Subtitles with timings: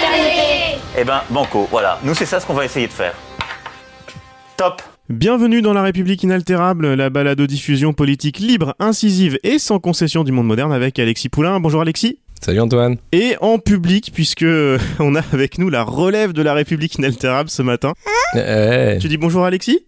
[0.00, 0.78] fraternité.
[0.98, 1.98] Eh ben, banco, voilà.
[2.02, 3.14] Nous, c'est ça ce qu'on va essayer de faire.
[4.56, 10.30] Top Bienvenue dans La République inaltérable, la balado-diffusion politique libre, incisive et sans concession du
[10.30, 11.58] monde moderne avec Alexis Poulain.
[11.58, 12.20] Bonjour Alexis.
[12.40, 12.96] Salut Antoine.
[13.10, 14.46] Et en public, puisque
[15.00, 17.92] on a avec nous la relève de La République inaltérable ce matin.
[18.36, 19.80] Eh, Tu dis bonjour Alexis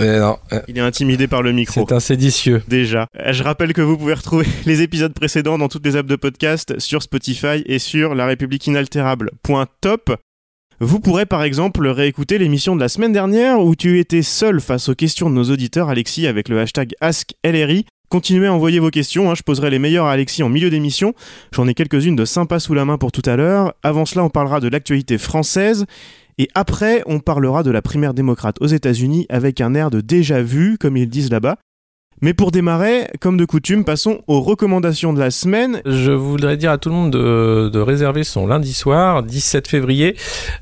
[0.00, 1.84] non, eh, Il est intimidé par le micro.
[1.86, 2.62] c'est un séditieux.
[2.68, 3.06] Déjà.
[3.18, 6.16] Euh, Je rappelle que vous pouvez retrouver les épisodes précédents dans toutes les apps de
[6.16, 10.16] podcast sur Spotify et sur la république inaltérable.top.
[10.78, 14.90] Vous pourrez par exemple réécouter l'émission de la semaine dernière où tu étais seul face
[14.90, 17.86] aux questions de nos auditeurs, Alexis, avec le hashtag AskLRI.
[18.10, 21.14] Continuez à envoyer vos questions, hein, je poserai les meilleures à Alexis en milieu d'émission.
[21.52, 23.74] J'en ai quelques-unes de sympas sous la main pour tout à l'heure.
[23.82, 25.86] Avant cela, on parlera de l'actualité française.
[26.38, 30.42] Et après, on parlera de la primaire démocrate aux États-Unis avec un air de déjà
[30.42, 31.56] vu, comme ils disent là-bas.
[32.22, 35.82] Mais pour démarrer, comme de coutume, passons aux recommandations de la semaine.
[35.84, 40.16] Je voudrais dire à tout le monde de, de réserver son lundi soir, 17 février.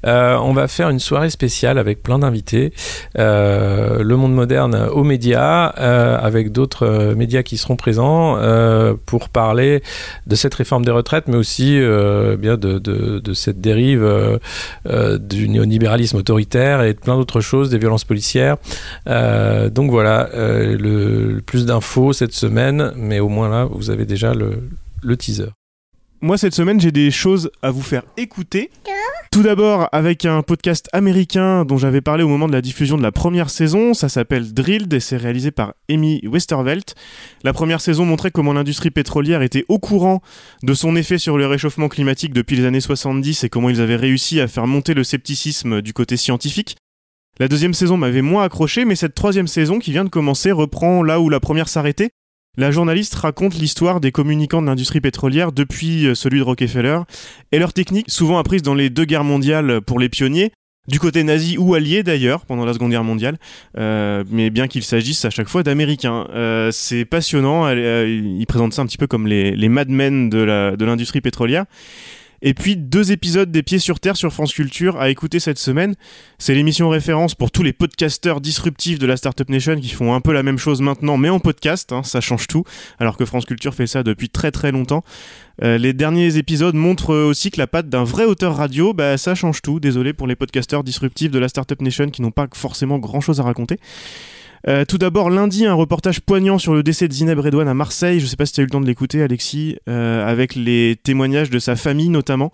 [0.05, 2.73] Euh, on va faire une soirée spéciale avec plein d'invités.
[3.19, 8.95] Euh, le monde moderne aux médias, euh, avec d'autres euh, médias qui seront présents euh,
[9.07, 9.81] pour parler
[10.27, 14.05] de cette réforme des retraites, mais aussi euh, bien de, de, de cette dérive
[14.85, 18.57] du néolibéralisme autoritaire et de plein d'autres choses, des violences policières.
[19.07, 25.17] Donc voilà, le, plus d'infos cette semaine, mais au moins là, vous avez déjà le,
[25.17, 25.51] teaser.
[26.20, 28.70] Moi, cette semaine, j'ai des choses à vous faire écouter.
[29.31, 33.03] Tout d'abord, avec un podcast américain dont j'avais parlé au moment de la diffusion de
[33.03, 33.92] la première saison.
[33.92, 36.95] Ça s'appelle Drilled et c'est réalisé par Amy Westervelt.
[37.42, 40.23] La première saison montrait comment l'industrie pétrolière était au courant
[40.63, 43.96] de son effet sur le réchauffement climatique depuis les années 70 et comment ils avaient
[43.96, 46.77] réussi à faire monter le scepticisme du côté scientifique.
[47.40, 51.02] La deuxième saison m'avait moins accroché, mais cette troisième saison qui vient de commencer reprend
[51.02, 52.11] là où la première s'arrêtait.
[52.56, 57.00] La journaliste raconte l'histoire des communicants de l'industrie pétrolière depuis euh, celui de Rockefeller
[57.50, 60.52] et leurs techniques souvent apprises dans les deux guerres mondiales pour les pionniers,
[60.86, 63.39] du côté nazi ou allié d'ailleurs pendant la Seconde Guerre mondiale,
[63.78, 66.28] euh, mais bien qu'il s'agisse à chaque fois d'Américains.
[66.33, 71.20] Euh, c'est passionnant, il présente ça un petit peu comme les, les madmen de l'industrie
[71.20, 71.64] pétrolière.
[72.47, 75.95] Et puis deux épisodes des Pieds sur Terre sur France Culture à écouter cette semaine.
[76.37, 80.21] C'est l'émission référence pour tous les podcasteurs disruptifs de la Startup Nation qui font un
[80.21, 82.63] peu la même chose maintenant, mais en podcast, hein, ça change tout,
[82.99, 85.03] alors que France Culture fait ça depuis très très longtemps.
[85.63, 89.35] Euh, les derniers épisodes montrent aussi que la patte d'un vrai auteur radio, bah, ça
[89.35, 89.81] change tout.
[89.81, 93.41] Désolé pour les podcasteurs disruptifs de la Startup Nation qui n'ont pas forcément grand chose
[93.41, 93.79] à raconter.
[94.67, 98.20] Euh, tout d'abord, lundi, un reportage poignant sur le décès de Zineb Redouane à Marseille.
[98.20, 100.97] Je sais pas si tu as eu le temps de l'écouter, Alexis, euh, avec les
[101.02, 102.51] témoignages de sa famille notamment.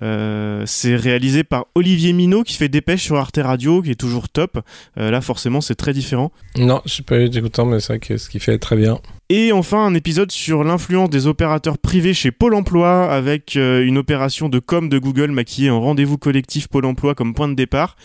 [0.00, 4.28] Euh, c'est réalisé par Olivier Minot qui fait Dépêche sur Arte Radio, qui est toujours
[4.28, 4.58] top.
[4.98, 6.32] Euh, là, forcément, c'est très différent.
[6.56, 8.76] Non, je suis pas eu d'écoutant, mais c'est vrai que ce qui fait est très
[8.76, 9.00] bien.
[9.28, 13.98] Et enfin, un épisode sur l'influence des opérateurs privés chez Pôle emploi, avec euh, une
[13.98, 17.96] opération de com de Google maquillée en rendez-vous collectif Pôle emploi comme point de départ.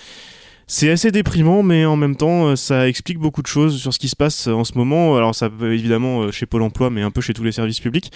[0.70, 4.00] C'est assez déprimant, mais en même temps, euh, ça explique beaucoup de choses sur ce
[4.00, 5.16] qui se passe euh, en ce moment.
[5.16, 8.12] Alors, ça évidemment euh, chez Pôle emploi, mais un peu chez tous les services publics.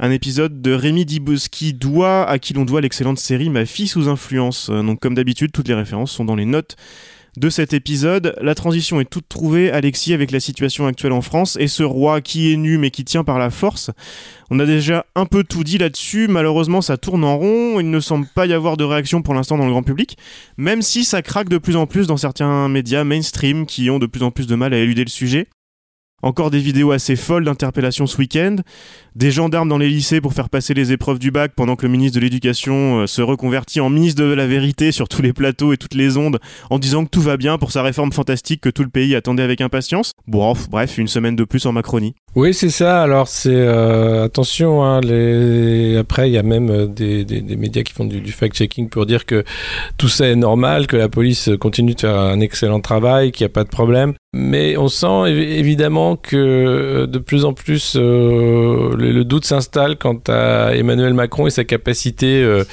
[0.00, 4.08] Un épisode de Rémi Dibowski doit, à qui l'on doit l'excellente série Ma fille sous
[4.08, 4.68] influence.
[4.68, 6.74] Donc, comme d'habitude, toutes les références sont dans les notes
[7.36, 8.34] de cet épisode.
[8.40, 12.20] La transition est toute trouvée, Alexis, avec la situation actuelle en France et ce roi
[12.20, 13.90] qui est nu mais qui tient par la force.
[14.50, 16.28] On a déjà un peu tout dit là-dessus.
[16.28, 17.80] Malheureusement, ça tourne en rond.
[17.80, 20.18] Il ne semble pas y avoir de réaction pour l'instant dans le grand public,
[20.56, 24.06] même si ça craque de plus en plus dans certains médias mainstream qui ont de
[24.06, 25.46] plus en plus de mal à éluder le sujet.
[26.22, 28.56] Encore des vidéos assez folles d'interpellation ce week-end,
[29.16, 31.90] des gendarmes dans les lycées pour faire passer les épreuves du bac pendant que le
[31.90, 35.72] ministre de l'Éducation euh, se reconvertit en ministre de la vérité sur tous les plateaux
[35.72, 36.38] et toutes les ondes
[36.70, 39.42] en disant que tout va bien pour sa réforme fantastique que tout le pays attendait
[39.42, 40.12] avec impatience.
[40.28, 42.14] Bon, bref, une semaine de plus en Macronie.
[42.34, 43.02] Oui, c'est ça.
[43.02, 44.82] Alors, c'est euh, attention.
[44.82, 45.98] Hein, les...
[45.98, 49.26] Après, il y a même euh, des, des, médias qui font du, fact-checking pour dire
[49.26, 49.44] que
[49.98, 53.50] tout ça est normal, que la police continue de faire un excellent travail, qu'il n'y
[53.50, 54.14] a pas de problème.
[54.34, 59.44] Mais on sent évi- évidemment que euh, de plus en plus euh, le, le doute
[59.44, 62.64] s'installe quant à Emmanuel Macron et sa capacité euh,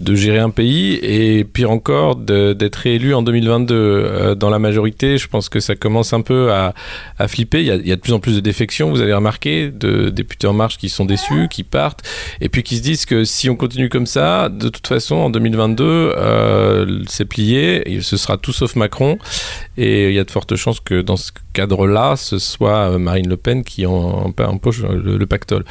[0.00, 5.18] de gérer un pays et pire encore d'être réélu en 2022 euh, dans la majorité.
[5.18, 6.74] Je pense que ça commence un peu à,
[7.18, 7.60] à flipper.
[7.60, 10.54] Il y, a, de plus en plus de défections, vous avez remarqué, de députés en
[10.54, 12.02] marche qui sont déçus, qui partent
[12.40, 15.30] et puis qui se disent que si on continue comme ça, de toute façon en
[15.30, 19.18] 2022, euh, c'est plié, et ce sera tout sauf Macron
[19.76, 23.28] et il y a de fortes chances que dans ce cadre-là, ce soit euh, Marine
[23.28, 25.64] Le Pen qui en, en poche le, le, pactole.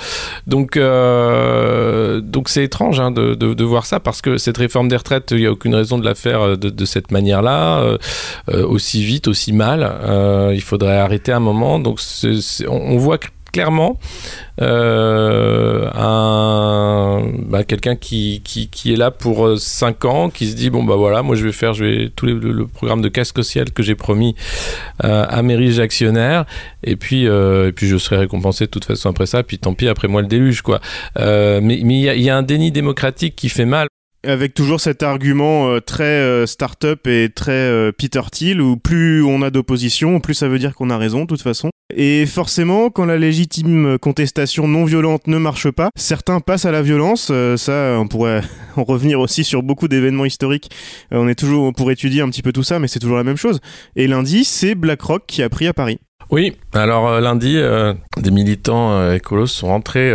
[0.47, 5.31] Donc, donc c'est étrange hein, de, de, voir ça parce que cette réforme des retraites,
[5.31, 7.97] il n'y a aucune raison de la faire de, de cette manière-là,
[8.49, 9.83] euh, aussi vite, aussi mal.
[9.83, 11.79] Euh, il faudrait arrêter un moment.
[11.79, 11.99] Donc,
[12.67, 13.19] on, voit
[13.51, 13.97] clairement
[14.61, 15.89] euh,
[17.49, 21.23] bah, quelqu'un qui, qui, est là pour 5 ans, qui se dit bon bah voilà,
[21.23, 24.35] moi je vais faire je vais tout le, programme de casque social que j'ai promis
[25.03, 26.45] euh, à mes riches actionnaires
[26.83, 29.73] et puis euh, et puis je serai récompensé de toute façon après ça, puis tant
[29.73, 30.79] pis après moi le déluge quoi.
[31.17, 33.87] Euh, mais mais il y, y, a un déni démocratique qui fait mal
[34.25, 39.23] avec toujours cet argument euh, très euh, start-up et très euh, Peter Thiel, où plus
[39.23, 41.69] on a d'opposition, plus ça veut dire qu'on a raison, de toute façon.
[41.95, 46.83] Et forcément, quand la légitime contestation non violente ne marche pas, certains passent à la
[46.83, 47.29] violence.
[47.31, 48.41] Euh, ça, on pourrait
[48.75, 50.69] en revenir aussi sur beaucoup d'événements historiques.
[51.11, 53.37] On est toujours pour étudier un petit peu tout ça, mais c'est toujours la même
[53.37, 53.59] chose.
[53.95, 55.99] Et lundi, c'est BlackRock qui a pris à Paris.
[56.29, 57.57] Oui, alors lundi,
[58.17, 60.13] des militants écolos sont rentrés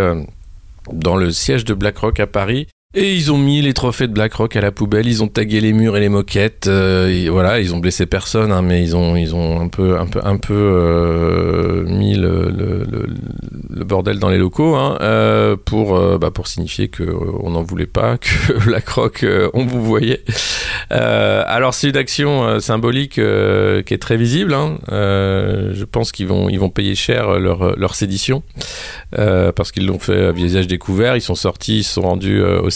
[0.92, 4.56] dans le siège de BlackRock à Paris et ils ont mis les trophées de BlackRock
[4.56, 7.78] à la poubelle, ils ont tagué les murs et les moquettes, euh, voilà, ils ont
[7.78, 11.84] blessé personne, hein, mais ils ont, ils ont un peu, un peu, un peu euh,
[11.86, 12.52] mis le,
[13.84, 17.86] bordel dans les locaux hein, euh, pour, bah, pour signifier que euh, on n'en voulait
[17.86, 20.22] pas, que BlackRock, on vous voyait.
[20.90, 24.54] alors c'est une action symbolique qui est très visible.
[24.54, 28.42] Hein, je pense qu'ils vont, ils vont payer cher leur, leur sédition
[29.10, 31.16] parce qu'ils l'ont fait à visage découvert.
[31.16, 32.70] Ils sont sortis, ils sont rendus au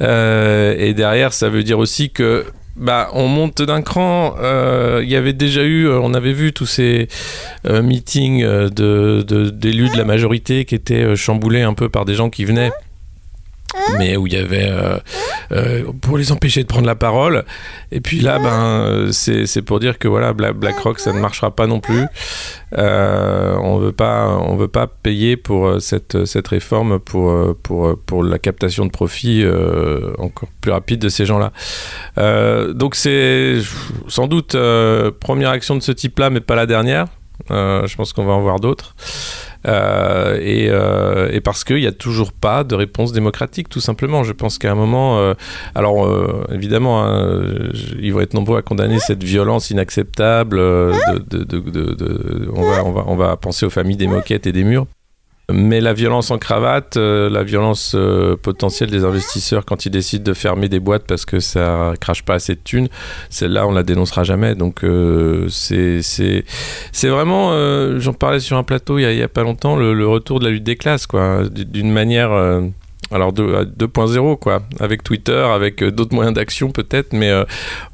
[0.00, 2.46] Euh, et derrière, ça veut dire aussi que
[2.76, 4.34] bah, on monte d'un cran.
[4.38, 7.08] Il euh, y avait déjà eu, on avait vu tous ces
[7.66, 12.44] euh, meetings d'élus de, la majorité qui étaient chamboulés un peu par des gens qui
[12.44, 12.70] venaient
[13.98, 14.98] mais où il y avait euh,
[15.52, 17.44] euh, pour les empêcher de prendre la parole.
[17.92, 21.80] Et puis là ben c'est pour dire que voilà BlackRock ça ne marchera pas non
[21.80, 22.06] plus.
[22.76, 28.22] Euh, on veut pas on veut pas payer pour cette, cette réforme pour, pour, pour
[28.22, 31.52] la captation de profit euh, encore plus rapide de ces gens là
[32.18, 33.58] euh, donc c'est
[34.08, 37.06] sans doute euh, première action de ce type là mais pas la dernière
[37.50, 38.94] je pense qu'on va en voir d'autres
[39.66, 44.22] euh, et, euh, et, parce qu'il n'y a toujours pas de réponse démocratique, tout simplement.
[44.22, 45.34] Je pense qu'à un moment, euh,
[45.74, 50.58] alors euh, évidemment, hein, ils vont être nombreux à condamner cette violence inacceptable.
[50.58, 50.92] Euh,
[51.30, 54.52] de, de, de, on, va, on, va, on va penser aux familles des moquettes et
[54.52, 54.86] des murs.
[55.50, 60.22] Mais la violence en cravate, euh, la violence euh, potentielle des investisseurs quand ils décident
[60.22, 62.88] de fermer des boîtes parce que ça crache pas assez de thunes,
[63.30, 64.54] celle-là, on la dénoncera jamais.
[64.54, 66.02] Donc, euh, c'est
[67.04, 70.06] vraiment, euh, j'en parlais sur un plateau il y a, a pas longtemps, le, le,
[70.06, 72.60] retour de la lutte des classes, quoi, d'une manière euh,
[73.10, 74.62] alors 2.0 quoi.
[74.80, 77.44] Avec Twitter avec euh, d'autres moyens d'action peut-être mais euh,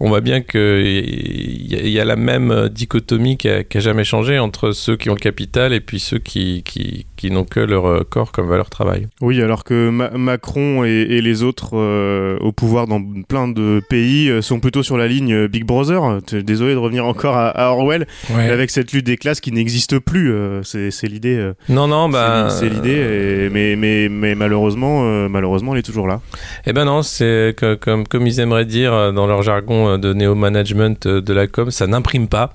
[0.00, 3.80] on voit bien que il y, y, a la même dichotomie qui a, qui a,
[3.80, 7.44] jamais changé entre ceux qui ont le capital et puis ceux qui, qui, qui n'ont
[7.44, 9.08] que leur euh, corps comme valeur travail.
[9.20, 13.80] Oui alors que Ma Macron et, et, les autres euh, au pouvoir dans plein de
[13.88, 16.20] pays euh, sont plutôt sur la ligne Big Brother.
[16.32, 18.50] Désolé de revenir encore à, à Orwell ouais.
[18.50, 22.68] avec cette lutte des classes qui n'existe plus euh, c'est l'idée non non bah c'est
[22.68, 26.20] l'idée mais, mais, mais malheureusement euh, malheureusement, elle est toujours là.
[26.66, 31.32] Eh ben non, c'est comme, ils aimeraient dire euh, dans leur jargon de néo-management de
[31.32, 32.54] la com, ça n'imprime pas.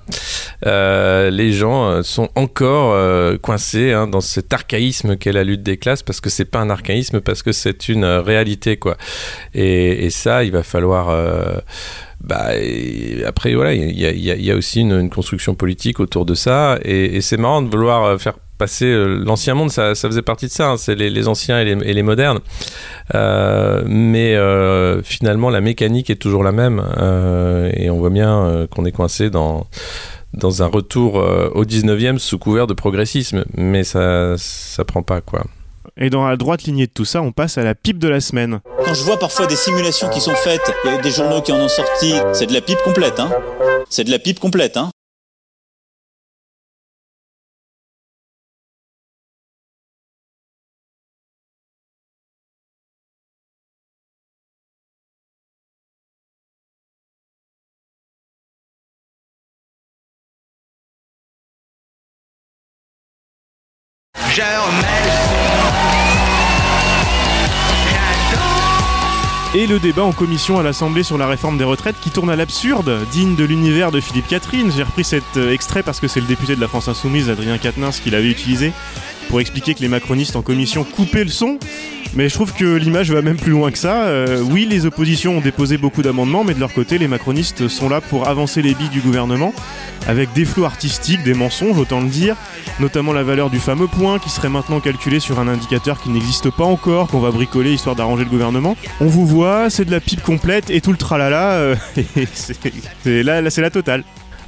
[0.66, 5.78] Euh, les gens sont encore euh, coincés hein, dans cet archaïsme qu'est la lutte des
[5.78, 8.96] classes parce que c'est pas un archaïsme, parce que c'est une réalité, quoi.
[9.54, 11.08] Et, ça, il va falloir.
[11.08, 11.56] Euh,
[12.20, 12.48] bah,
[13.26, 17.62] après, voilà, il y a, aussi une, construction politique autour de ça, et c'est marrant
[17.62, 20.94] de vouloir faire passer euh, l'ancien monde ça, ça, faisait partie de ça hein, c'est
[20.94, 22.40] les, les, anciens et les, et les modernes
[23.14, 28.44] euh, mais euh, finalement la mécanique est toujours la même euh, et on voit bien
[28.44, 29.66] euh, qu'on est coincé dans
[30.34, 35.44] dans un retour au 19e sous couvert de progressisme mais ça ça prend pas quoi
[35.96, 38.20] et dans la droite lignée de tout ça, on passe à la pipe de la
[38.20, 38.60] semaine.
[38.84, 41.52] Quand je vois parfois des simulations qui sont faites, il y a des journaux qui
[41.52, 43.30] en ont sorti, c'est de la pipe complète, hein.
[43.90, 44.90] C'est de la pipe complète, hein.
[69.70, 73.06] Le débat en commission à l'Assemblée sur la réforme des retraites qui tourne à l'absurde,
[73.12, 74.72] digne de l'univers de Philippe Catherine.
[74.72, 77.56] J'ai repris cet euh, extrait parce que c'est le député de la France Insoumise, Adrien
[77.56, 78.72] Quatennens, qui l'avait utilisé
[79.30, 81.58] pour expliquer que les macronistes en commission coupaient le son.
[82.14, 84.02] Mais je trouve que l'image va même plus loin que ça.
[84.02, 87.88] Euh, oui, les oppositions ont déposé beaucoup d'amendements, mais de leur côté, les macronistes sont
[87.88, 89.54] là pour avancer les billes du gouvernement,
[90.08, 92.34] avec des flous artistiques, des mensonges, autant le dire,
[92.80, 96.50] notamment la valeur du fameux point qui serait maintenant calculé sur un indicateur qui n'existe
[96.50, 98.76] pas encore, qu'on va bricoler histoire d'arranger le gouvernement.
[99.00, 101.76] On vous voit, c'est de la pipe complète et tout le tralala, euh,
[103.04, 104.02] c'est la totale.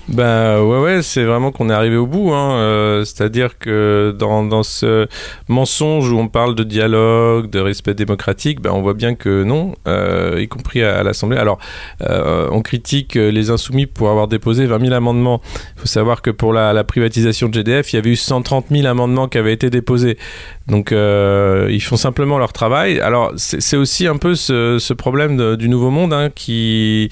[0.09, 2.56] Bah ouais ouais c'est vraiment qu'on est arrivé au bout hein.
[2.56, 5.06] Euh, c'est-à-dire que dans, dans ce
[5.47, 9.76] mensonge où on parle de dialogue de respect démocratique bah, on voit bien que non
[9.87, 11.38] euh, y compris à, l'Assemblée.
[11.38, 11.59] Alors
[12.00, 15.40] euh, on critique les insoumis pour avoir déposé 20 000 amendements.
[15.76, 18.66] Il faut savoir que pour la, la privatisation de GDF il y avait eu 130
[18.73, 20.18] 000 amendements qui avaient été déposés.
[20.66, 22.99] Donc ils font simplement leur travail.
[22.99, 27.09] Alors c'est aussi un peu ce, problème de- du nouveau monde hein, qui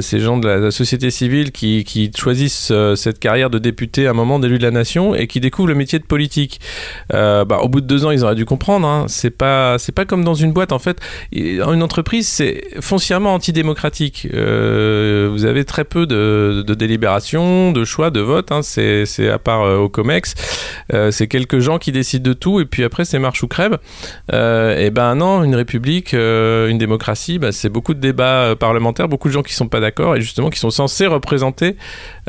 [0.00, 4.06] ces gens de la, la société civile qui, qui choisissent euh, cette carrière de député
[4.06, 6.60] à un moment d'élu de la nation et qui découvrent le métier de politique.
[7.14, 8.86] Euh, bah, au bout de deux ans, ils auraient dû comprendre.
[8.86, 10.98] Hein, c'est pas c'est pas comme dans une boîte en fait.
[11.32, 14.28] Une entreprise, c'est foncièrement antidémocratique.
[14.32, 18.52] Euh, vous avez très peu de, de délibération, de choix, de vote.
[18.52, 20.34] Hein, c'est à part au Comex,
[21.10, 23.78] c'est quelques gens qui décident de tout et puis après c'est marche ou crève.
[24.30, 29.32] Et ben non, une république, une démocratie, bah, c'est beaucoup de débats parlementaires, beaucoup de
[29.32, 31.76] gens qui sont pas d'accord et justement qui sont censés représenter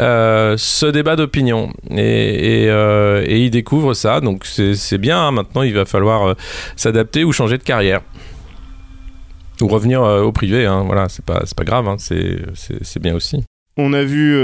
[0.01, 1.71] euh, ce débat d'opinion.
[1.91, 5.19] Euh, et ils découvrent ça, donc c'est bien.
[5.19, 5.31] hein.
[5.31, 6.33] Maintenant, il va falloir euh,
[6.75, 8.01] s'adapter ou changer de carrière.
[9.61, 10.83] Ou revenir au privé, hein.
[10.87, 11.97] voilà, c'est pas, grave, hein.
[11.99, 13.43] c'est bien aussi.
[13.77, 14.35] On a vu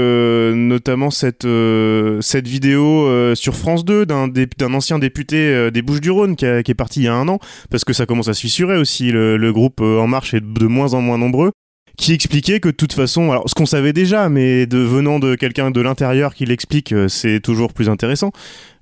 [0.54, 7.04] notamment cette, vidéo sur France 2 d'un ancien député des Bouches-du-Rhône qui, est parti il
[7.06, 10.06] y a un an, parce que ça commence à se fissurer aussi, le, groupe En
[10.06, 11.50] Marche est de moins en moins nombreux,
[11.98, 15.34] qui expliquait que de toute façon, alors ce qu'on savait déjà, mais de, venant de
[15.34, 18.30] quelqu'un de l'intérieur qui l'explique, euh, c'est toujours plus intéressant,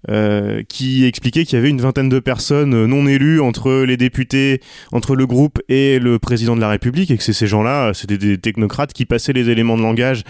[0.09, 3.97] euh, qui expliquait qu'il y avait une vingtaine de personnes euh, non élues entre les
[3.97, 4.61] députés,
[4.93, 8.17] entre le groupe et le président de la République, et que c'est ces gens-là, c'était
[8.17, 10.23] des technocrates qui passaient les éléments de langage,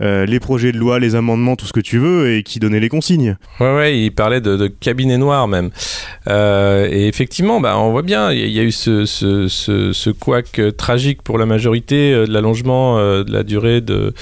[0.00, 2.78] euh, les projets de loi, les amendements, tout ce que tu veux, et qui donnaient
[2.78, 3.36] les consignes.
[3.58, 5.70] Ouais, ouais, il parlait de, cabinet noir même.
[6.28, 11.46] Et effectivement, bah, on voit bien, il y, a- eu ce, ce, tragique pour la
[11.46, 14.14] majorité de l'allongement de la durée de,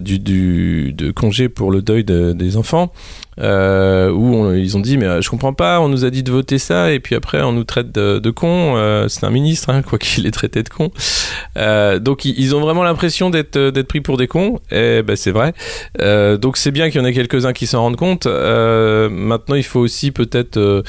[0.00, 2.92] du, congé pour le deuil de- des enfants.
[4.16, 6.58] Où ils ont dit mais euh, je comprends pas on nous a dit de voter
[6.58, 9.82] ça et puis après on nous traite de, de cons euh, c'est un ministre hein,
[9.82, 10.90] quoi qu'il ait traité de cons
[11.56, 15.30] euh, donc ils, ont vraiment l'impression d'être d'être pris pour des cons et ben c'est
[15.30, 15.52] vrai
[16.38, 18.26] donc c'est bien qu'il y en ait quelques-uns qui s'en rendent compte.
[18.26, 20.84] Maintenant, il faut aussi peut-être,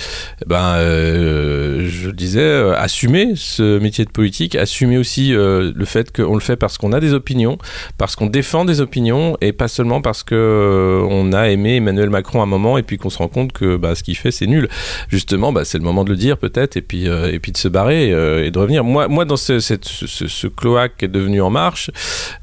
[0.46, 6.39] ben, je le disais, assumer ce métier de politique, assumer aussi le fait qu'on le
[6.39, 7.57] fait parce qu'on a des opinions,
[7.98, 12.39] parce qu'on défend des opinions et pas seulement parce que on a aimé Emmanuel Macron
[12.41, 14.47] à un moment et puis qu'on se rend compte que bah, ce qu'il fait c'est
[14.47, 14.69] nul.
[15.09, 17.57] Justement, bah, c'est le moment de le dire peut-être et puis euh, et puis de
[17.57, 18.83] se barrer euh, et de revenir.
[18.83, 21.89] Moi, moi dans ce, cette- ce, cloaque est devenu En Marche,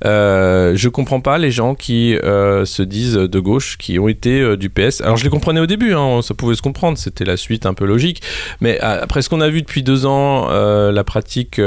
[0.04, 4.68] euh, je comprends pas les gens qui se disent de gauche, qui ont été du
[4.70, 5.00] PS.
[5.00, 7.74] Alors je les comprenais au début, hein, ça pouvait se comprendre, c'était la suite un
[7.74, 8.22] peu logique.
[8.60, 11.60] Mais après ce qu'on a vu depuis deux ans, la pratique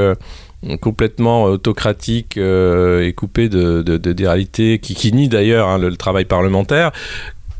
[0.82, 5.96] complètement autocratique et coupée de, de- de- des réalités, qui, qui nie d'ailleurs hein, le
[5.96, 6.92] travail parlementaire.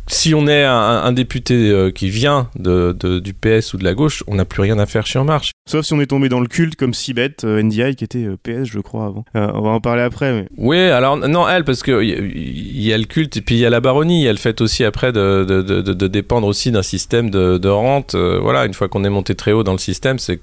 [0.10, 3.84] Si on est un, un député euh, qui vient de, de- du PS ou de
[3.84, 5.52] la gauche, on n'a plus rien à faire chez En Marche.
[5.70, 8.38] Sauf si on est tombé dans le culte comme Sibet, euh, NDI, qui était euh,
[8.42, 9.26] PS, je crois, avant.
[9.36, 10.48] Euh, on va en parler après, mais...
[10.58, 13.60] Oui, alors non, elle, parce que il y, y a le culte et puis il
[13.60, 14.22] y a la baronnie.
[14.22, 16.84] Il y a le fait aussi après de, de, de, de- de dépendre aussi d'un
[16.84, 18.16] système de, rente.
[18.16, 20.40] Euh, voilà, une fois qu'on est monté très haut dans le système, c'est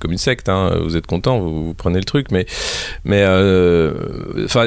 [0.00, 0.48] comme une secte.
[0.48, 0.78] Hein.
[0.84, 2.46] Vous êtes content, vous, vous prenez le truc, mais
[3.04, 3.92] mais euh,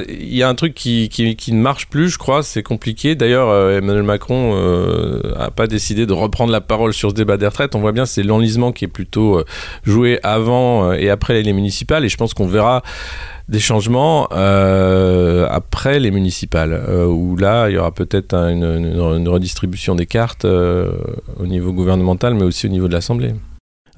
[0.09, 2.43] il y a un truc qui, qui, qui ne marche plus, je crois.
[2.43, 3.15] C'est compliqué.
[3.15, 4.16] D'ailleurs, Emmanuel Macron
[4.55, 7.75] euh, a pas décidé de reprendre la parole sur ce débat des retraites.
[7.75, 9.45] On voit bien, c'est l'enlisement qui est plutôt euh,
[9.83, 12.05] joué avant euh, et après les municipales.
[12.05, 12.81] Et je pense qu'on verra
[13.49, 19.27] des changements euh, après les municipales, euh, où là, il y aura peut-être un- une,
[19.29, 20.91] redistribution des cartes euh,
[21.39, 23.33] au niveau gouvernemental, mais aussi au niveau de l'Assemblée.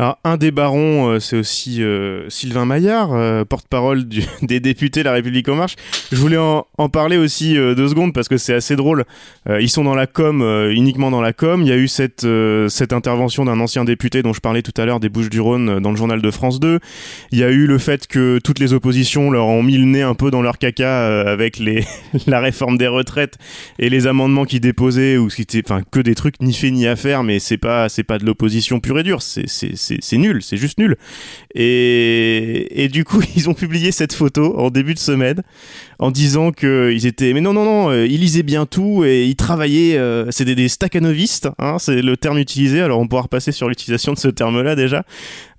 [0.01, 4.05] Alors, un des barons, euh, c'est aussi euh, Sylvain Maillard, euh, porte-parole
[4.41, 5.75] des députés La République En Marche.
[6.13, 9.03] Je voulais en, en parler aussi euh, deux secondes parce que c'est assez drôle.
[9.49, 11.61] Euh, ils sont dans la com, euh, uniquement dans la com.
[11.61, 12.25] Il y a eu cette,
[12.69, 15.97] cette intervention d'un ancien député dont je parlais tout à l'heure des Bouches-du-Rhône dans le
[15.97, 16.79] journal de France 2.
[17.33, 20.01] Il y a eu le fait que toutes les oppositions leur ont mis le nez
[20.01, 21.83] un peu dans leur caca avec les,
[22.27, 23.37] la réforme des retraites
[23.77, 26.95] et les amendements qu'ils déposaient ou qui enfin, que des trucs ni fait ni à
[26.95, 29.21] faire, mais c'est pas, c'est pas de l'opposition pure et dure.
[29.21, 30.95] C'est, c'est, c'est nul, c'est juste nul.
[31.55, 35.41] Et, et du coup, ils ont publié cette photo en début de semaine
[35.99, 37.33] en disant qu'ils étaient.
[37.33, 39.97] Mais non, non, non, euh, ils lisaient bien tout et ils travaillaient.
[39.97, 42.81] Euh, C'était des staccanovistes, hein, c'est le terme utilisé.
[42.81, 45.03] Alors on pourra repasser sur l'utilisation de ce terme-là déjà.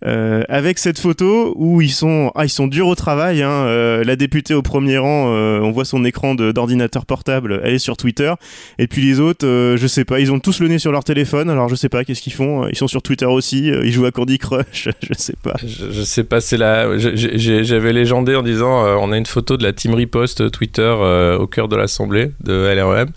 [0.06, 3.42] Euh, avec cette photo où ils sont, ah, ils sont durs au travail.
[3.42, 3.50] Hein.
[3.50, 7.78] Euh, la députée au premier rang, euh, on voit son écran d'ordinateur portable, elle est
[7.78, 8.32] sur Twitter.
[8.78, 11.04] Et puis les autres, euh, je sais pas, ils ont tous le nez sur leur
[11.04, 11.50] téléphone.
[11.50, 13.70] Alors je sais pas, qu'est-ce qu'ils font Ils sont sur Twitter aussi.
[13.70, 14.88] euh, ils jouent à Candy Crush.
[15.02, 15.54] je sais pas.
[15.66, 16.56] Je, sais pas, c'est
[16.98, 20.94] j'ai- J'avais légendé en disant euh, on a une photo de la team riposte Twitter
[21.38, 23.10] au cœur de l'Assemblée de LREM.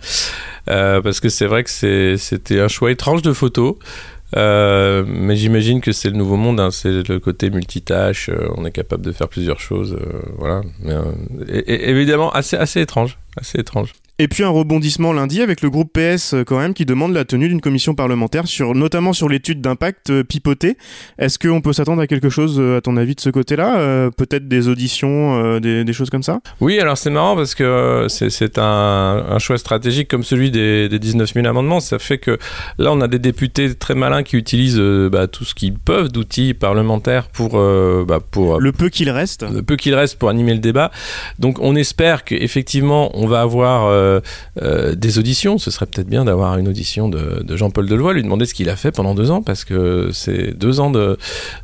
[0.65, 1.69] Parce que c'est vrai que
[2.17, 3.79] c'était un choix étrange de photo.
[4.35, 8.65] Euh, mais j'imagine que c'est le nouveau monde, hein, c'est le côté multitâche, euh, on
[8.65, 10.61] est capable de faire plusieurs choses, euh, voilà.
[10.81, 11.03] Mais, euh,
[11.47, 13.93] et- et- évidemment, assez, assez étrange, assez étrange.
[14.19, 17.25] Et puis un rebondissement lundi avec le groupe PS euh, quand même qui demande la
[17.25, 20.77] tenue d'une commission parlementaire sur notamment sur l'étude d'impact euh, pipotée.
[21.17, 24.11] Est-ce qu'on peut s'attendre à quelque chose euh, à ton avis de ce côté-là Euh,
[24.11, 26.41] Peut-être des auditions, euh, des, des choses comme ça?
[26.61, 30.99] Oui, alors c'est marrant parce que c'est- un, un choix stratégique comme celui des, des
[30.99, 31.79] 19 000 amendements.
[31.79, 32.37] Ça fait que
[32.77, 36.09] là, on a des députés très malins qui utilisent euh, bah, tout ce qu'ils peuvent
[36.11, 39.43] d'outils parlementaires pour, bah, pour Le peu qu'il reste.
[39.51, 40.91] le peu qu'il reste pour animer le débat.
[41.39, 44.21] Donc on espère qu'effectivement on va avoir euh,
[44.61, 45.57] euh, des auditions.
[45.57, 48.75] Ce serait peut-être bien d'avoir une audition de, Jean-Paul Delevoye, lui demander ce qu'il a
[48.75, 51.17] fait pendant deux ans, parce que c'est deux ans de,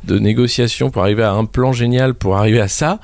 [0.04, 3.00] de négociations pour arriver à un plan génial, pour arriver à ça.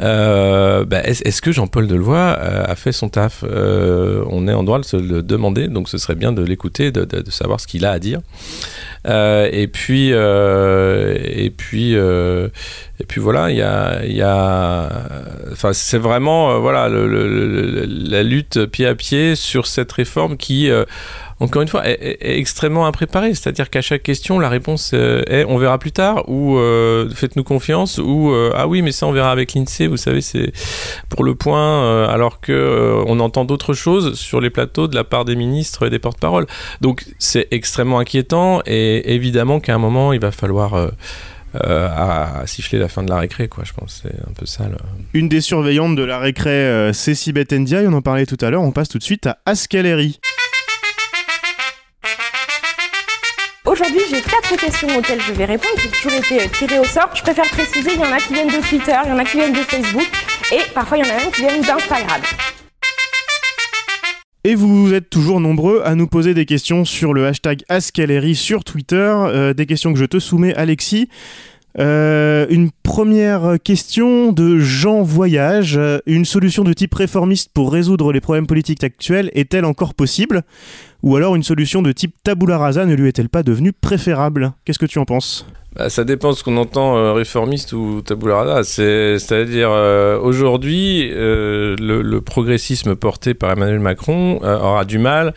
[0.00, 3.44] Euh, bah, est-ce, que Jean-Paul Delevoye a fait son taf?
[3.44, 7.30] On est en droit de se le demander, donc ce serait bien de l'écouter, de
[7.30, 8.20] savoir ce qu'il a à dire.
[9.06, 12.48] Euh, et puis, euh, et puis, euh,
[13.00, 14.90] et puis voilà, il y a, y a,
[15.52, 20.70] enfin, c'est vraiment, voilà, le- le- la lutte pied à pied sur cette réforme qui,
[21.40, 23.34] encore une fois, est, extrêmement impréparée.
[23.34, 27.44] C'est-à-dire qu'à chaque question, la réponse euh, est on verra plus tard, ou euh, faites-nous
[27.44, 29.86] confiance, ou euh, ah oui, mais ça on verra avec l'INSEE.
[29.86, 30.52] Vous savez, c'est
[31.08, 35.24] pour le point, alors que on entend d'autres choses sur les plateaux de la part
[35.24, 36.46] des ministres et des porte-paroles.
[36.80, 40.90] Donc c'est extrêmement inquiétant, et évidemment qu'à un moment, il va falloir
[42.46, 43.64] siffler la fin de la récré, quoi.
[43.64, 44.64] Je pense c'est un peu ça.
[45.14, 48.62] Une des surveillantes de la récré, euh, Sibeth Ndiaye, on en parlait tout à l'heure.
[48.62, 50.20] On passe tout de suite à Ascaleri.
[53.70, 55.74] Aujourd'hui, j'ai quatre questions auxquelles je vais répondre.
[55.80, 57.08] J'ai toujours été euh, tirée au sort.
[57.14, 59.24] Je préfère préciser, il y en a qui viennent de Twitter, il y en a
[59.24, 60.08] qui viennent de Facebook,
[60.52, 62.20] et parfois il y en a même qui viennent d'Instagram.
[64.42, 68.64] Et vous êtes toujours nombreux à nous poser des questions sur le hashtag Ascaleri sur
[68.64, 71.08] Twitter, euh, des questions que je te soumets Alexis.
[71.78, 75.76] Euh, une première question de Jean Voyage.
[75.76, 80.42] Euh, Une solution de type réformiste pour résoudre les problèmes politiques actuels est-elle encore possible?
[81.04, 84.52] Ou alors une solution de type tabula rasa ne lui est-elle pas devenue préférable?
[84.64, 85.46] Qu'est-ce que tu en penses?
[85.76, 88.64] Bah, ça dépend de ce qu'on entend euh, réformiste ou tabula rasa.
[88.64, 95.32] C'est, c'est-à-dire euh, aujourd'hui, le, progressisme porté par Emmanuel Macron aura du mal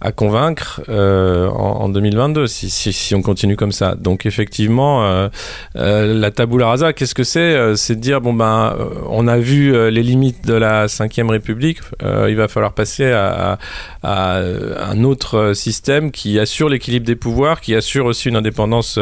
[0.00, 3.96] à convaincre en, en 2022 si, on continue comme ça.
[3.96, 5.28] Donc effectivement,
[5.74, 9.38] la tabula rasa, qu'est-ce que c'est Euh, C'est de dire bon ben, euh, on a
[9.38, 11.78] vu euh, les limites de la Ve République.
[12.02, 13.58] il va falloir passer à,
[14.02, 18.98] un autre système qui assure l'équilibre des pouvoirs, qui assure aussi une indépendance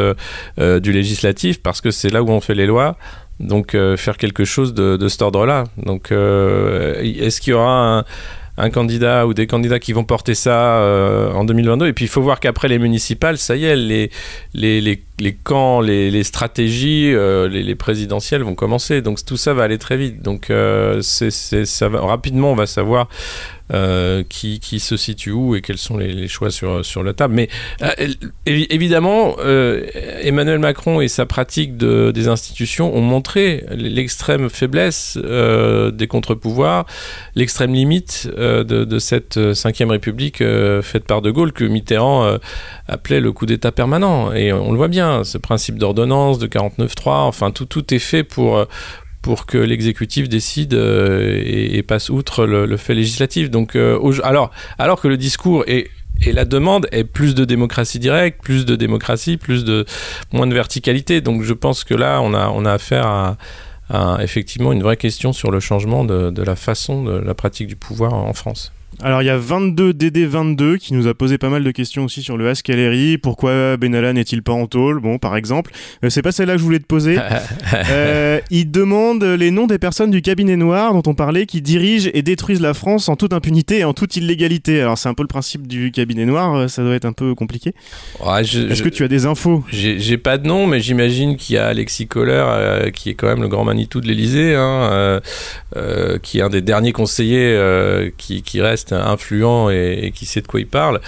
[0.57, 2.97] du législatif, parce que c'est là où on fait les lois.
[3.39, 5.65] Donc faire quelque chose de, de cet ordre-là.
[5.77, 8.03] Donc est-ce qu'il y aura un,
[8.57, 12.07] un candidat ou des candidats qui vont porter ça euh, en 2022 Et puis il
[12.07, 14.09] faut voir qu'après les municipales, ça y est, les,
[14.53, 19.01] les, camps, les, stratégies, euh, les, les présidentielles vont commencer.
[19.01, 20.23] Donc tout ça va aller très vite.
[20.23, 23.09] Donc euh, c'est, ça va, rapidement, on va savoir
[23.73, 27.33] euh, qui, qui se situe où et quels sont les, choix sur, sur la table.
[27.33, 27.49] Mais
[27.81, 28.07] euh,
[28.45, 29.85] évi- évidemment, euh,
[30.21, 36.85] Emmanuel Macron et sa pratique de, des institutions ont montré l'extrême faiblesse des contre-pouvoirs,
[37.35, 40.43] l'extrême limite de, de cette Cinquième République
[40.81, 42.37] faite par De Gaulle que Mitterrand
[42.87, 44.33] appelait le coup d'État permanent.
[44.33, 48.23] Et on le voit bien, ce principe d'ordonnance, de 49.3, enfin tout, tout est fait
[48.23, 48.65] pour...
[49.27, 53.51] pour que l'exécutif décide euh, et, passe outre le, fait législatif.
[53.51, 55.89] Donc, euh, alors, alors que le discours et
[56.25, 59.85] la demande est plus de démocratie directe, plus de démocratie, plus de
[60.31, 61.19] moins de verticalité.
[61.19, 63.35] Donc, je pense que là, on a on a affaire
[63.89, 67.75] à, effectivement une vraie question sur le changement de la façon de la pratique du
[67.75, 68.71] pouvoir en France.
[69.03, 72.23] Alors il y a 22 DD22 qui nous a posé pas mal de questions aussi
[72.23, 73.19] sur le Ask LRI.
[73.19, 74.99] Pourquoi Benalla n'est-il pas en tôle?
[74.99, 75.71] Bon, par exemple.
[76.03, 77.17] Euh, c'est pas celle-là que je voulais te poser.
[77.89, 82.09] euh, il demande les noms des personnes du cabinet noir dont on parlait qui dirigent
[82.13, 84.81] et détruisent la France en toute impunité et en toute illégalité.
[84.81, 87.35] Alors c'est un peu le principe du cabinet noir, euh, ça doit être un peu
[87.35, 87.73] compliqué.
[88.19, 89.63] Ouais, Est-ce que tu as des infos?
[89.71, 93.27] J'ai pas de nom, mais j'imagine qu'il y a Alexis Kohler, euh, qui est quand
[93.27, 95.21] même le grand Manitou de l'Elysée, hein,
[96.23, 100.59] qui est un des derniers conseillers qui, qui reste influent et, qui sait de quoi
[100.59, 100.99] il parle.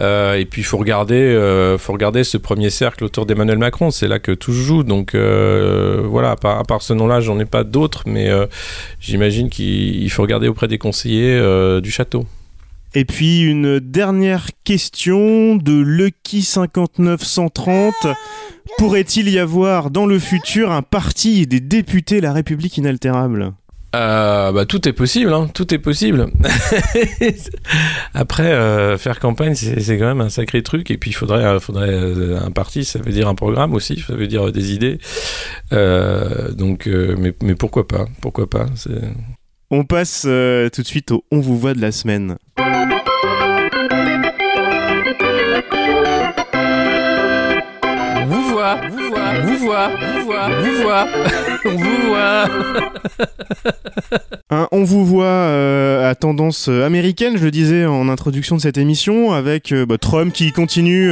[0.00, 3.90] Euh, et puis il faut regarder, euh, faut regarder ce premier cercle autour d'Emmanuel Macron.
[3.90, 4.82] C'est là que tout joue.
[4.82, 8.46] Donc euh, voilà, à part, ce nom-là, j'en ai pas d'autres, mais euh,
[9.00, 11.40] j'imagine qu'il il faut regarder auprès des conseillers
[11.80, 12.24] du château.
[12.94, 18.14] Et puis une dernière question de Lucky59130.
[18.78, 23.52] Pourrait-il y avoir dans le futur un parti des députés La République inaltérable?
[23.96, 26.26] Euh, bah, tout est possible, hein, tout est possible.
[28.14, 30.90] Après, euh, faire campagne, c'est quand même un sacré truc.
[30.90, 34.02] Et puis, il faudrait, euh, faudrait euh, un parti, ça veut dire un programme aussi,
[34.06, 34.98] ça veut dire des idées.
[35.72, 38.66] Euh, donc, euh, mais, mais pourquoi pas Pourquoi pas
[39.70, 42.36] On passe euh, tout de suite au On vous voit de la semaine.
[49.66, 51.08] Vous voit, vous voit,
[51.64, 52.48] on vous voit.
[54.70, 58.78] On vous voit euh, à tendance euh, américaine, je le disais en introduction de cette
[58.78, 61.10] émission, avec euh, bah, Trump qui continue,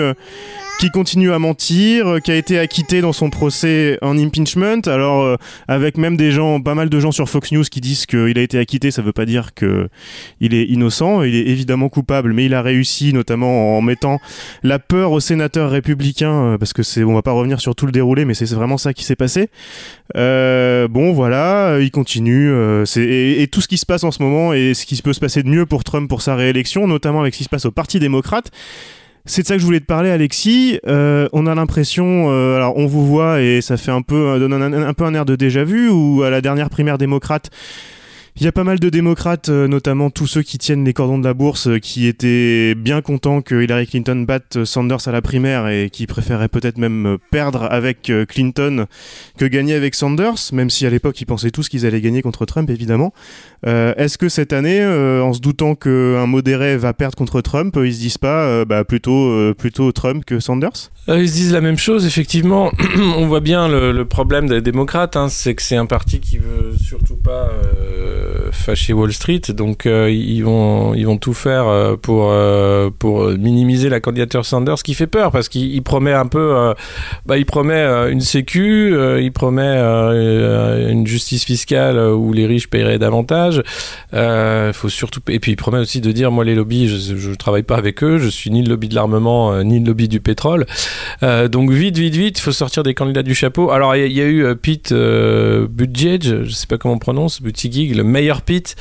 [0.78, 4.82] qui continue à mentir, qui a été acquitté dans son procès en impeachment.
[4.86, 8.38] Alors avec même des gens, pas mal de gens sur Fox News qui disent qu'il
[8.38, 9.88] a été acquitté, ça veut pas dire que
[10.40, 11.22] il est innocent.
[11.22, 14.20] Il est évidemment coupable, mais il a réussi, notamment en mettant
[14.62, 17.92] la peur aux sénateurs républicains, parce que c'est, on va pas revenir sur tout le
[17.92, 19.48] déroulé, mais c'est c'est vraiment ça qui s'est passé.
[20.16, 22.50] Euh, bon, voilà, euh, il continue.
[22.50, 25.20] euh, et, tout ce qui se passe en ce moment et ce qui peut se
[25.20, 27.70] passer de mieux pour Trump pour sa réélection, notamment avec ce qui se passe au
[27.70, 28.50] Parti démocrate.
[29.26, 30.78] C'est de ça que je voulais te parler, Alexis.
[30.86, 34.92] On a l'impression, alors on vous voit et ça fait un peu, donne un, un-
[34.92, 37.50] peu un air de déjà vu, où à la dernière primaire démocrate,
[38.36, 41.18] il y a pas mal de démocrates, euh, notamment tous ceux qui tiennent les cordons
[41.18, 45.12] de la bourse, euh, qui étaient bien contents que Hillary Clinton batte euh, Sanders à
[45.12, 48.86] la primaire et qui préféraient peut-être même perdre avec Clinton
[49.38, 52.44] que gagner avec Sanders, même si à l'époque ils pensaient tous qu'ils allaient gagner contre
[52.44, 53.12] Trump, évidemment.
[53.64, 58.00] Est-ce que cette année, en se doutant qu'un modéré va perdre contre Trump, ils se
[58.00, 60.90] disent pas bah, plutôt, Trump que Sanders?
[61.08, 62.70] Ils se disent la même chose, effectivement.
[63.16, 66.74] On voit bien le, problème des démocrates, hein, c'est que c'est un parti qui veut
[66.78, 67.50] surtout pas
[68.52, 73.28] fâcher Wall Street, donc euh, ils vont ils vont tout faire euh, pour euh, pour
[73.30, 76.74] minimiser la candidature Sanders, qui fait peur parce qu'il il promet un peu,
[77.26, 79.76] bah, il promet une sécu, il promet
[80.90, 83.62] une justice fiscale où les riches paieraient davantage.
[84.12, 87.62] Faut surtout et puis il promet aussi de dire moi les lobbies, je, je travaille
[87.62, 90.66] pas avec eux, je suis ni le lobby de l'armement ni le lobby du pétrole.
[91.22, 93.70] Donc vite, vite, vite, faut sortir des candidats du chapeau.
[93.70, 97.94] Alors il y, a- eu Pete euh, Buttigieg, je sais pas comment on prononce, Buttigieg,
[97.94, 98.76] le meilleur Pete,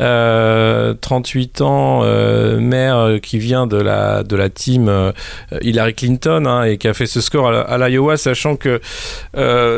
[0.00, 5.10] euh, 38 ans, euh, maire euh, qui vient de la de la team euh,
[5.60, 8.80] Hillary Clinton hein, et qui a fait ce score à, à l'Iowa, sachant que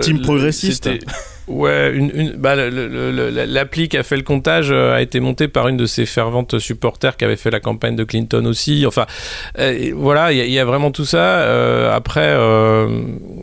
[0.03, 0.91] Team progressiste.
[1.49, 1.93] Ouais,
[2.37, 6.05] bah, l'appli qui a fait le comptage euh, a été montée par une de ses
[6.05, 8.85] ferventes supporters qui avait fait la campagne de Clinton aussi.
[8.87, 9.07] Enfin,
[9.59, 11.39] euh, voilà, il y, a- vraiment tout ça.
[11.39, 12.35] Euh, après,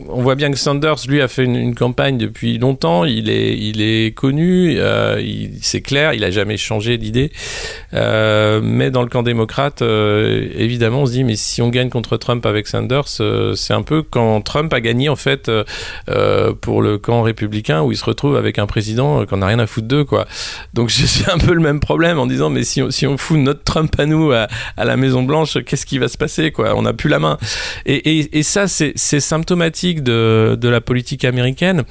[0.08, 3.04] on voit bien que Sanders, lui, a fait une, une campagne depuis longtemps.
[3.04, 4.78] Il est, il est connu,
[5.60, 7.32] c'est clair, il a jamais changé d'idée.
[7.92, 12.46] Mais dans le camp démocrate, évidemment, on se dit, mais si on gagne contre Trump
[12.46, 15.50] avec Sanders, c'est un peu quand Trump a gagné, en fait,
[16.60, 19.66] pour le camp républicain, où se retrouve avec un président euh, qu'on n'a rien à
[19.66, 20.26] foutre d'eux, quoi.
[20.74, 23.38] Donc j'ai un peu le même problème en disant, mais si on, si on fout
[23.38, 26.74] notre Trump à nous à, la Maison Blanche, qu'est-ce qui va se passer, quoi?
[26.76, 27.38] On n'a plus la main.
[27.84, 31.84] Et, et, ça, c'est c'est symptomatique de, de la politique américaine.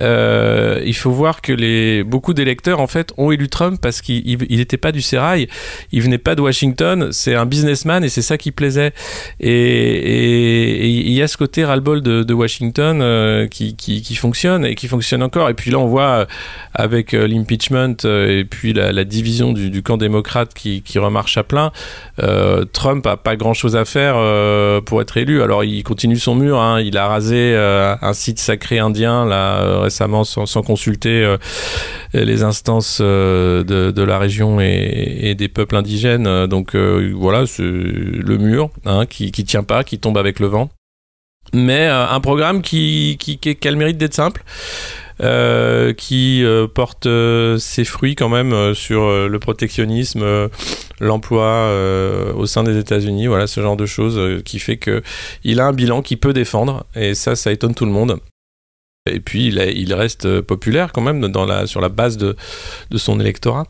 [0.00, 4.38] Euh, il faut voir que les, beaucoup d'électeurs, en fait, ont élu Trump parce qu'il
[4.50, 5.48] n'était pas du sérail,
[5.92, 8.92] il venait pas de Washington, c'est un businessman et c'est ça qui plaisait.
[9.40, 14.88] Et, il y a ce côté ras-le-bol de, Washington euh, qui, qui fonctionne et qui
[14.88, 15.45] fonctionne encore.
[15.50, 16.26] Et puis là, on voit euh,
[16.74, 21.72] avec euh, l'impeachment euh, et puis la, division du, camp démocrate qui, remarche à plein,
[22.72, 24.16] Trump a pas grand-chose à faire
[24.82, 25.42] pour être élu.
[25.42, 26.80] Alors il continue son mur, hein.
[26.80, 31.36] il a rasé un site sacré indien là récemment sans, consulter
[32.14, 36.46] les instances de, la région et, des peuples indigènes.
[36.46, 40.70] Donc voilà, le mur hein, qui, qui tient pas, qui tombe avec le vent.
[41.52, 44.42] Mais un programme qui, qui a le mérite d'être simple.
[45.22, 50.48] Euh, qui euh, porte euh, ses fruits quand même sur le protectionnisme,
[51.00, 51.70] l'emploi
[52.34, 55.02] au sein des États-Unis, voilà ce genre de choses qui fait que
[55.44, 58.18] il a un bilan qui peut défendre et ça, ça étonne tout le monde.
[59.06, 62.16] Et puis il, a- il reste euh, populaire quand même dans la, sur la base
[62.16, 62.36] de,
[62.90, 63.64] de son électorat.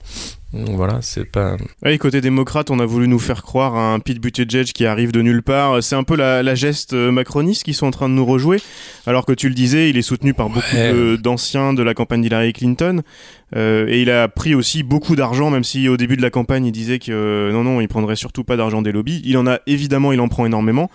[0.52, 1.56] Donc voilà, c'est pas.
[1.84, 5.12] Oui, côté démocrate, on a voulu nous faire croire à un Pete Buttigieg qui arrive
[5.12, 5.82] de nulle part.
[5.82, 8.58] C'est un peu la, la geste euh, macroniste qui sont en train de nous rejouer.
[9.06, 12.22] Alors que tu le disais, il est soutenu par beaucoup de- d'anciens de la campagne
[12.22, 13.02] d'Hillary Clinton.
[13.54, 16.64] Euh, et il a pris aussi beaucoup d'argent, même si au début de la campagne,
[16.64, 19.20] il disait que euh, non, non, il prendrait surtout pas d'argent des lobbies.
[19.24, 20.90] Il en a évidemment, il en prend énormément.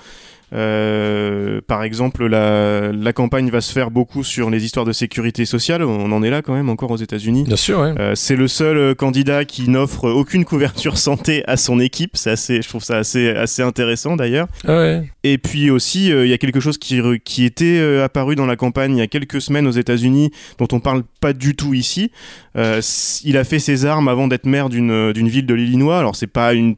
[0.54, 5.46] Euh, par exemple, la, la campagne va se faire beaucoup sur les histoires de sécurité
[5.46, 5.84] sociale.
[5.84, 7.44] On en est là quand même encore aux États-Unis.
[7.44, 7.94] Bien sûr, ouais.
[8.00, 12.12] Euh, c'est le seul euh, candidat qui n'offre aucune couverture santé à son équipe.
[12.16, 14.48] C'est assez, je trouve ça assez, assez intéressant d'ailleurs.
[14.68, 15.04] Ah ouais.
[15.24, 17.02] Et puis aussi, euh, il y a quelque chose qui,
[17.46, 21.04] était apparu dans la campagne il y a quelques semaines aux États-Unis, dont on parle
[21.20, 22.12] pas du tout ici.
[22.56, 25.98] Il a fait ses armes avant d'être maire d'une d'une ville de l'Illinois.
[26.00, 26.76] Alors c'est pas une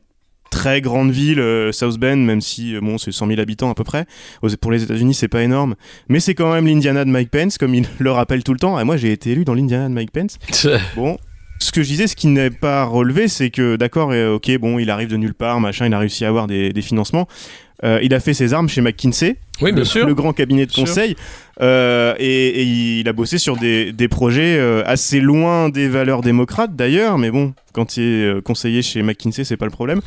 [0.53, 3.73] très grande ville, euh, South Bend, même si euh, bon c'est 100 000 habitants à
[3.73, 4.05] peu près.
[4.61, 5.73] Pour les États-Unis, c'est pas énorme,
[6.09, 8.79] mais c'est quand même l'Indiana de Mike Pence, comme il le rappelle tout le temps.
[8.79, 10.37] Et moi, j'ai été élu dans l'Indiana de Mike Pence.
[10.95, 11.17] Bon,
[11.59, 14.89] ce que je disais, ce qui n'est pas relevé, c'est que d'accord, ok, bon, il
[14.91, 17.27] arrive de nulle part, machin, il a réussi à avoir des, des financements.
[17.83, 20.05] Euh, il a fait ses armes chez McKinsey, Oui, bien le, sûr.
[20.07, 21.15] le grand cabinet de conseil,
[21.61, 22.63] euh, et, et
[22.99, 27.29] il a bossé sur des, des projets euh, assez loin des valeurs démocrates d'ailleurs, mais
[27.31, 29.99] bon, quand il est conseiller chez McKinsey, c'est pas le problème.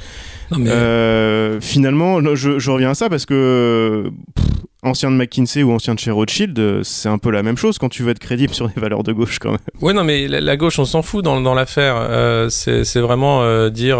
[0.52, 4.45] Non, mais- finalement, je, je reviens à ça parce que pff,
[4.87, 7.79] ancien de McKinsey ou ancien de chez Rothschild, euh, c'est un peu la même chose
[7.79, 9.59] quand tu veux être crédible sur des valeurs de gauche quand même.
[9.81, 11.96] Ouais, non, mais la, gauche, on s'en fout dans, l'affaire.
[11.99, 13.99] Euh, c'est vraiment euh, dire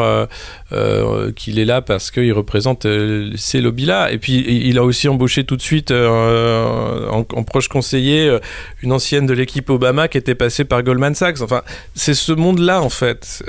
[1.37, 2.87] qu'il est là parce qu'il représente
[3.37, 4.13] ces lobbies-là.
[4.13, 8.39] Et puis, il a aussi embauché tout de suite, en, en proche conseiller,
[8.83, 11.41] une ancienne de l'équipe Obama qui était passée par Goldman Sachs.
[11.41, 11.63] Enfin,
[11.95, 13.45] c'est ce monde-là, en fait,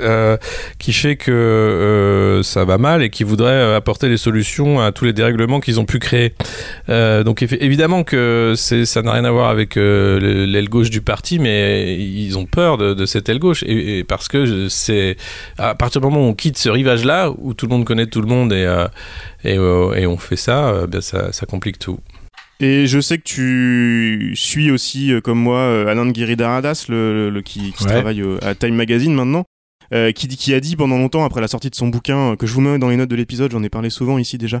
[0.78, 5.12] qui fait que ça va mal et qui voudrait apporter les solutions à tous les
[5.12, 6.34] dérèglements qu'ils ont pu créer.
[7.28, 11.02] Donc évi- évidemment que ça n'a rien à voir avec euh, le- l'aile gauche du
[11.02, 15.16] parti, mais ils ont peur de, de cette aile gauche et, et parce que c'est
[15.58, 18.22] à partir du moment où on quitte ce rivage-là où tout le monde connaît tout
[18.22, 18.86] le monde et euh,
[19.44, 21.98] et, euh, et on fait ça, ben ça, ça complique tout.
[22.60, 27.12] Et je sais que tu suis aussi, euh, comme moi, euh, Alain de Guéridaradas, le,
[27.12, 27.90] le- le- qui, qui Ouais.
[27.90, 29.44] travaille euh, à Time Magazine maintenant,
[29.92, 32.46] euh, qui, qui a dit pendant longtemps, après la sortie de son bouquin, euh, que
[32.46, 34.60] je vous mets dans les notes de l'épisode, j'en ai parlé souvent ici déjà,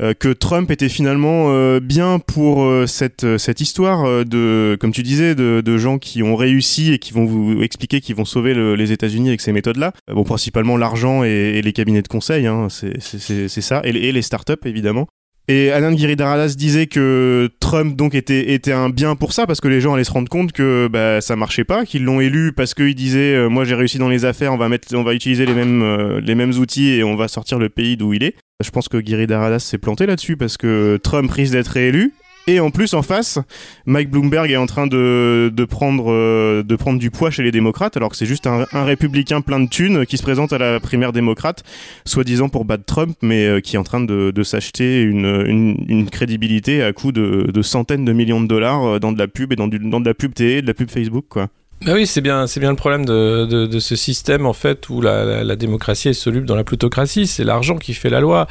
[0.00, 4.92] euh, que Trump était finalement euh, bien pour euh, cette, euh, cette histoire de, comme
[4.92, 8.24] tu disais, de, de gens qui ont réussi et qui vont vous expliquer qu'ils vont
[8.24, 9.92] sauver le- les États-Unis avec ces méthodes-là.
[10.12, 14.22] Bon, principalement l'argent et, et les cabinets de conseil, hein, c'est ça, et, et les
[14.22, 15.06] startups évidemment.
[15.50, 19.68] Et Alain Guiridaradas disait que Trump donc était, était un bien pour ça parce que
[19.68, 22.74] les gens allaient se rendre compte que bah, ça marchait pas, qu'ils l'ont élu parce
[22.74, 25.46] qu'il disait euh, moi j'ai réussi dans les affaires, on va mettre, on va utiliser
[25.46, 28.34] les mêmes euh, les mêmes outils et on va sortir le pays d'où il est.
[28.62, 32.12] Je pense que Guiridaradas s'est planté là-dessus parce que Trump risque d'être réélu.
[32.48, 33.38] Et en plus, en face,
[33.84, 38.16] Mike Bloomberg est en train de, euh, prendre du poids chez les démocrates, alors que
[38.16, 41.62] c'est juste un, républicain plein de thunes qui se présente à la primaire démocrate,
[42.06, 46.94] soi-disant pour battre Trump, mais euh, qui est en train de, s'acheter une, crédibilité à
[46.94, 50.06] coût de, centaines de millions de dollars euh, dans de la pub et dans, de
[50.06, 51.48] la pub de la pub Facebook, quoi.
[51.84, 55.56] Bah oui, c'est bien, bien le problème de, ce système en fait où la, la,
[55.56, 57.28] démocratie est soluble dans la plutocratie.
[57.28, 58.48] C'est l'argent qui fait la loi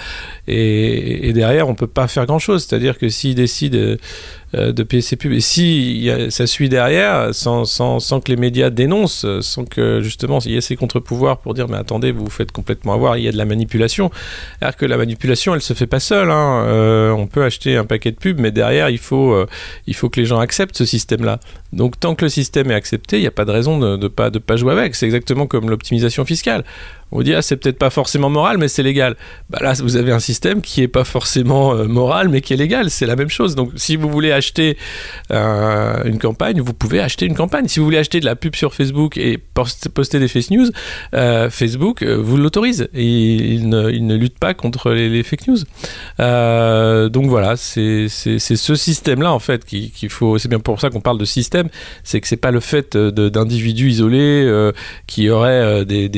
[0.48, 2.66] et, derrière on peut pas faire grand chose.
[2.66, 3.98] C'est-à-dire que s'il décide euh,
[4.54, 8.70] de payer ses pubs et si ça suit derrière sans, sans, sans que les médias
[8.70, 12.30] dénoncent, sans que justement il y ait ces contre-pouvoirs pour dire mais attendez vous vous
[12.30, 14.12] faites complètement avoir, il y a de la manipulation.
[14.62, 16.32] Alors que la manipulation elle se fait pas seule.
[16.32, 16.66] Hein.
[16.68, 19.48] Euh, on peut acheter un paquet de pubs mais derrière il faut euh,
[19.86, 21.40] il faut que les gens acceptent ce système-là.
[21.74, 24.08] Donc tant que le système est accepté, il n'y a pas de raison de ne
[24.08, 24.96] pas, de pas jouer avec.
[24.96, 26.64] C'est exactement comme l'optimisation fiscale.
[27.12, 29.16] On dit, ah, c'est peut-être pas forcément moral, mais c'est légal.
[29.50, 32.58] Bah là, vous avez un système qui est pas forcément euh, moral, mais qui est
[32.58, 32.90] légal.
[32.90, 33.56] C'est la même chose.
[33.56, 34.78] Donc, si vous voulez acheter
[35.32, 37.68] euh, une campagne, vous pouvez acheter une campagne.
[37.68, 40.68] Si vous voulez acheter de la pub sur Facebook et post poster des fake news,
[41.14, 42.90] euh, Facebook vous l'autorise.
[42.94, 45.60] Et il ne, lutte pas contre les, fake news.
[47.10, 50.38] Donc voilà, c'est ce système-là, en fait, qu'il qu faut.
[50.38, 51.70] C'est bien pour ça qu'on parle de système.
[52.04, 54.72] C'est que c'est pas le fait d'individus isolés
[55.08, 56.10] qui auraient des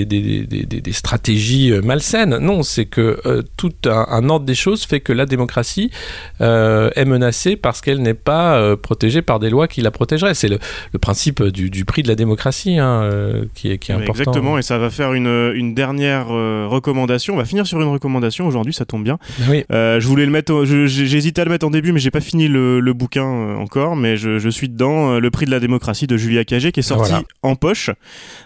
[0.82, 2.38] des stratégies euh, malsaines.
[2.38, 5.92] Non, c'est que euh, tout un, ordre des choses fait que la démocratie
[6.40, 10.34] est menacée parce qu'elle n'est pas protégée par des lois qui la protégeraient.
[10.34, 10.60] C'est le,
[11.00, 13.10] principe du, prix de la démocratie hein,
[13.54, 14.14] qui, est, qui est important.
[14.14, 17.34] Exactement, et ça va faire une, une dernière recommandation.
[17.34, 19.18] On va finir sur une recommandation aujourd'hui, ça tombe bien.
[19.50, 19.64] Oui.
[19.70, 22.80] je voulais le mettre, j'hésitais à le mettre en début, mais j'ai pas fini le,
[22.80, 25.20] le bouquin encore, mais je, je, suis dedans.
[25.20, 27.14] Le prix de la démocratie de Julia Cagé qui est sorti
[27.44, 27.90] en poche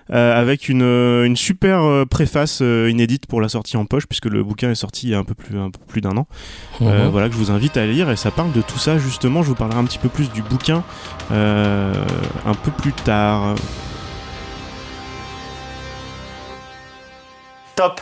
[0.10, 4.76] avec une, une super préface inédite pour la sortie en poche puisque le bouquin est
[4.76, 6.28] sorti il y a un peu plus, un peu plus d'un an.
[6.80, 7.10] Mhm.
[7.10, 9.44] voilà que je vous invite à lire et ça parle de tout ça justement.
[9.44, 10.84] Je vous parlerai un petit peu plus du bouquin
[11.32, 13.56] un peu plus tard.
[17.76, 18.02] Top